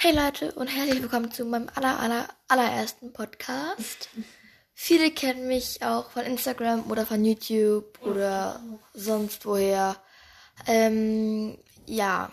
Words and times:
Hey 0.00 0.14
Leute 0.14 0.52
und 0.52 0.68
herzlich 0.68 1.02
willkommen 1.02 1.32
zu 1.32 1.44
meinem 1.44 1.68
aller, 1.74 1.98
aller, 1.98 2.28
allerersten 2.46 3.12
Podcast. 3.12 4.08
Viele 4.72 5.10
kennen 5.10 5.48
mich 5.48 5.82
auch 5.82 6.12
von 6.12 6.22
Instagram 6.22 6.88
oder 6.88 7.04
von 7.04 7.24
YouTube 7.24 8.00
oder 8.02 8.62
sonst 8.94 9.44
woher. 9.44 9.96
Ähm, 10.68 11.58
ja, 11.84 12.30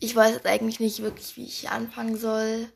ich 0.00 0.16
weiß 0.16 0.32
jetzt 0.32 0.46
eigentlich 0.46 0.80
nicht 0.80 1.02
wirklich, 1.02 1.36
wie 1.36 1.44
ich 1.44 1.68
anfangen 1.68 2.16
soll. 2.16 2.72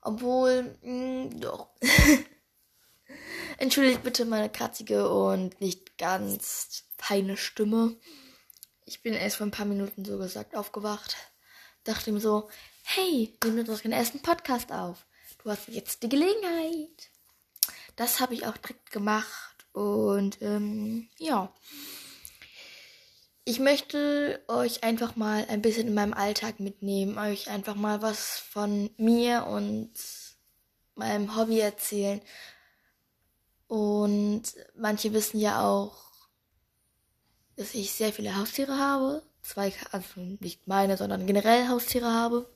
Obwohl, 0.00 0.76
mh, 0.82 1.40
doch. 1.40 1.70
Entschuldigt 3.58 4.04
bitte 4.04 4.26
meine 4.26 4.48
kratzige 4.48 5.10
und 5.10 5.60
nicht 5.60 5.98
ganz 5.98 6.84
feine 6.96 7.36
Stimme. 7.36 7.96
Ich 8.84 9.02
bin 9.02 9.12
erst 9.14 9.38
vor 9.38 9.46
ein 9.48 9.50
paar 9.50 9.66
Minuten 9.66 10.04
so 10.04 10.18
gesagt 10.18 10.54
aufgewacht. 10.54 11.16
Dachte 11.88 12.12
mir 12.12 12.20
so, 12.20 12.50
hey, 12.82 13.34
nimm 13.42 13.64
doch 13.64 13.80
den 13.80 13.92
ersten 13.92 14.20
Podcast 14.20 14.70
auf. 14.72 15.06
Du 15.42 15.50
hast 15.50 15.68
jetzt 15.68 16.02
die 16.02 16.10
Gelegenheit. 16.10 17.08
Das 17.96 18.20
habe 18.20 18.34
ich 18.34 18.46
auch 18.46 18.58
direkt 18.58 18.90
gemacht. 18.90 19.64
Und 19.72 20.36
ähm, 20.42 21.08
ja. 21.16 21.50
Ich 23.46 23.58
möchte 23.58 24.44
euch 24.48 24.84
einfach 24.84 25.16
mal 25.16 25.46
ein 25.48 25.62
bisschen 25.62 25.88
in 25.88 25.94
meinem 25.94 26.12
Alltag 26.12 26.60
mitnehmen, 26.60 27.16
euch 27.16 27.48
einfach 27.48 27.74
mal 27.74 28.02
was 28.02 28.38
von 28.38 28.90
mir 28.98 29.46
und 29.46 29.90
meinem 30.94 31.36
Hobby 31.36 31.60
erzählen. 31.60 32.20
Und 33.66 34.42
manche 34.76 35.14
wissen 35.14 35.40
ja 35.40 35.66
auch, 35.66 36.07
dass 37.58 37.74
ich 37.74 37.92
sehr 37.92 38.12
viele 38.12 38.36
Haustiere 38.36 38.78
habe. 38.78 39.22
Zwei, 39.42 39.72
also 39.92 40.20
nicht 40.40 40.66
meine, 40.66 40.96
sondern 40.96 41.26
generell 41.26 41.68
Haustiere 41.68 42.10
habe 42.10 42.48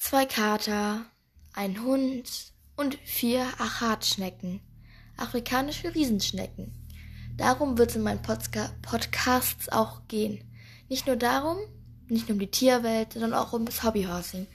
zwei 0.00 0.24
Kater, 0.24 1.04
ein 1.52 1.82
Hund 1.82 2.52
und 2.76 2.96
vier 3.04 3.42
Achatschnecken, 3.58 4.60
afrikanische 5.16 5.94
Riesenschnecken. 5.94 6.72
Darum 7.36 7.78
wird 7.78 7.90
es 7.90 7.96
in 7.96 8.02
meinen 8.02 8.22
Podca 8.22 8.70
Podcasts 8.82 9.68
auch 9.68 10.08
gehen. 10.08 10.42
Nicht 10.88 11.06
nur 11.06 11.16
darum, 11.16 11.58
nicht 12.08 12.28
nur 12.28 12.34
um 12.34 12.40
die 12.40 12.50
Tierwelt, 12.50 13.12
sondern 13.12 13.34
auch 13.34 13.52
um 13.52 13.66
das 13.66 13.82
Hobbyhorsing. 13.82 14.46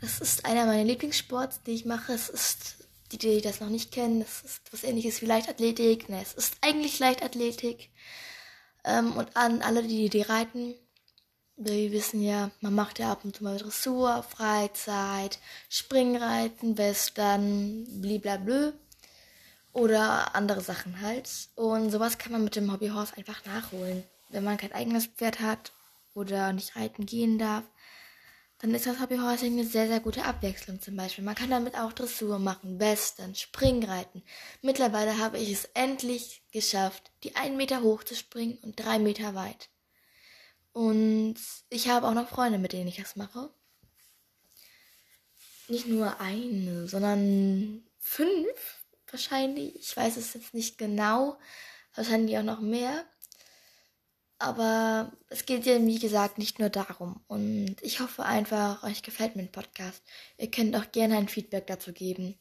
Das 0.00 0.20
ist 0.20 0.46
einer 0.46 0.66
meiner 0.66 0.84
Lieblingssports, 0.84 1.62
die 1.64 1.72
ich 1.72 1.84
mache. 1.84 2.12
Es 2.12 2.28
ist, 2.28 2.88
die, 3.12 3.18
die 3.18 3.40
das 3.40 3.60
noch 3.60 3.68
nicht 3.68 3.92
kennen, 3.92 4.22
es 4.22 4.42
ist 4.42 4.72
was 4.72 4.84
ähnliches 4.84 5.20
wie 5.22 5.26
Leichtathletik. 5.26 6.08
Ne, 6.08 6.20
es 6.22 6.34
ist 6.34 6.56
eigentlich 6.60 6.98
Leichtathletik. 6.98 7.90
Ähm, 8.84 9.12
und 9.12 9.36
an 9.36 9.62
alle, 9.62 9.82
die 9.82 10.08
die 10.08 10.22
reiten, 10.22 10.74
wir 11.56 11.92
wissen 11.92 12.22
ja, 12.22 12.50
man 12.60 12.74
macht 12.74 12.98
ja 12.98 13.12
ab 13.12 13.24
und 13.24 13.36
zu 13.36 13.44
mal 13.44 13.58
Dressur, 13.58 14.22
Freizeit, 14.22 15.38
Springreiten, 15.68 16.78
Western, 16.78 17.86
blablabla. 18.00 18.72
Oder 19.72 20.34
andere 20.34 20.62
Sachen 20.62 21.00
halt. 21.00 21.28
Und 21.54 21.90
sowas 21.92 22.18
kann 22.18 22.32
man 22.32 22.42
mit 22.42 22.56
dem 22.56 22.72
Hobbyhorse 22.72 23.16
einfach 23.16 23.44
nachholen. 23.44 24.02
Wenn 24.28 24.42
man 24.42 24.56
kein 24.56 24.72
eigenes 24.72 25.06
Pferd 25.06 25.40
hat 25.40 25.72
oder 26.14 26.52
nicht 26.52 26.74
reiten 26.74 27.06
gehen 27.06 27.38
darf, 27.38 27.62
dann 28.60 28.74
ist 28.74 28.86
das 28.86 29.00
Hobbyhorse 29.00 29.46
eine 29.46 29.64
sehr, 29.64 29.88
sehr 29.88 30.00
gute 30.00 30.24
Abwechslung 30.24 30.80
zum 30.82 30.94
Beispiel. 30.94 31.24
Man 31.24 31.34
kann 31.34 31.50
damit 31.50 31.76
auch 31.76 31.94
Dressur 31.94 32.38
machen, 32.38 32.78
Western, 32.78 33.34
Springreiten. 33.34 34.22
Mittlerweile 34.60 35.16
habe 35.16 35.38
ich 35.38 35.50
es 35.50 35.64
endlich 35.72 36.42
geschafft, 36.52 37.10
die 37.24 37.36
einen 37.36 37.56
Meter 37.56 37.80
hoch 37.80 38.04
zu 38.04 38.14
springen 38.14 38.58
und 38.62 38.78
drei 38.78 38.98
Meter 38.98 39.34
weit. 39.34 39.70
Und 40.72 41.36
ich 41.70 41.88
habe 41.88 42.06
auch 42.06 42.14
noch 42.14 42.28
Freunde, 42.28 42.58
mit 42.58 42.74
denen 42.74 42.88
ich 42.88 42.96
das 42.96 43.16
mache. 43.16 43.50
Nicht 45.68 45.86
nur 45.86 46.20
eine, 46.20 46.86
sondern 46.86 47.82
fünf 47.98 48.84
wahrscheinlich. 49.10 49.76
Ich 49.76 49.96
weiß 49.96 50.18
es 50.18 50.34
jetzt 50.34 50.52
nicht 50.52 50.76
genau. 50.76 51.38
Wahrscheinlich 51.94 52.36
auch 52.38 52.42
noch 52.42 52.60
mehr. 52.60 53.04
Aber 54.40 55.12
es 55.28 55.44
geht 55.44 55.66
ja, 55.66 55.84
wie 55.84 55.98
gesagt, 55.98 56.38
nicht 56.38 56.58
nur 56.58 56.70
darum. 56.70 57.20
Und 57.28 57.76
ich 57.82 58.00
hoffe 58.00 58.24
einfach, 58.24 58.82
euch 58.82 59.02
gefällt 59.02 59.36
mein 59.36 59.52
Podcast. 59.52 60.02
Ihr 60.38 60.50
könnt 60.50 60.74
auch 60.74 60.90
gerne 60.92 61.18
ein 61.18 61.28
Feedback 61.28 61.66
dazu 61.66 61.92
geben. 61.92 62.38